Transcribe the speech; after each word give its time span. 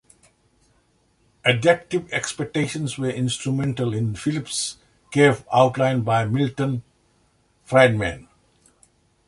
Adaptive 1.45 2.11
expectations 2.11 2.97
were 2.97 3.11
instrumental 3.11 3.93
in 3.93 4.13
the 4.13 4.17
Phillips 4.17 4.77
curve 5.13 5.45
outlined 5.53 6.03
by 6.03 6.25
Milton 6.25 6.81
Friedman. 7.65 8.27